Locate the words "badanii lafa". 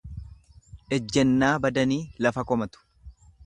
1.67-2.49